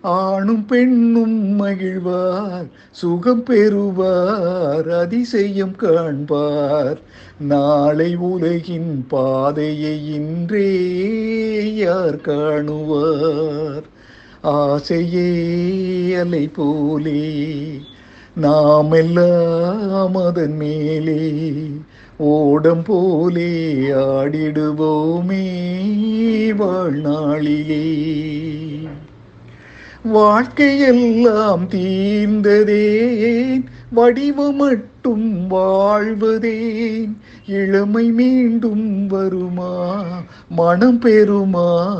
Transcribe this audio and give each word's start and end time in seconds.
ஆணும் 0.00 0.66
பெண்ணும் 0.66 1.60
மகிழ்வார் 1.60 2.66
சுகம் 2.90 3.42
பெறுவார் 3.42 4.90
அதிசயம் 4.90 5.76
காண்பார். 5.78 6.96
நாளை 7.38 8.16
உலகின் 8.16 9.04
பாதையை 9.08 10.14
இன்றே 10.14 11.74
யார் 11.74 12.16
காணுவார்? 12.16 13.82
ஆசையே 14.40 15.30
அலை 16.14 16.48
போலே 16.48 17.52
நாம் 18.36 18.92
எல்லாம் 18.92 20.16
அதன் 20.16 20.56
மேலே 20.56 21.32
ஓடம் 22.16 22.82
போலே 22.82 23.76
ஆடிடுவோமே 23.90 25.42
வாழ்நாளிலே. 26.58 27.92
வாழ்க்கையெல்லாம் 30.14 31.66
தீர்ந்ததேன். 31.68 33.64
வடிவம் 33.94 34.56
மட்டும் 34.56 35.50
வாழ்வதேன். 35.50 37.16
இளமை 37.46 38.10
மீண்டும் 38.10 39.06
வருமா? 39.06 39.98
மனம் 40.48 41.00
பெறுமா? 41.00 41.92